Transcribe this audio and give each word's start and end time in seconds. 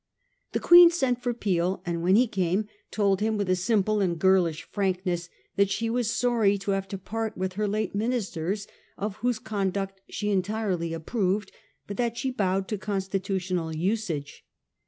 The 0.53 0.59
Queen 0.59 0.89
sent 0.89 1.21
for 1.21 1.31
Peel, 1.31 1.83
and 1.85 2.01
when 2.01 2.15
he 2.15 2.25
came, 2.25 2.67
told 2.89 3.19
him 3.21 3.37
with 3.37 3.47
a 3.51 3.55
simple 3.55 4.01
and 4.01 4.17
girlish 4.17 4.63
frankness 4.63 5.29
that 5.57 5.69
she 5.69 5.91
was 5.91 6.09
sorry 6.09 6.57
to 6.57 6.71
have 6.71 6.87
to 6.87 6.97
part 6.97 7.37
with 7.37 7.53
her 7.53 7.67
late 7.67 7.93
ministers, 7.93 8.65
of 8.97 9.17
whose 9.17 9.37
conduct 9.37 10.01
she 10.09 10.31
entirely 10.31 10.91
approved, 10.91 11.51
but 11.85 11.97
that 11.97 12.17
she 12.17 12.31
bowed 12.31 12.67
to 12.69 12.79
constitutional 12.79 13.75
usage. 13.75 14.43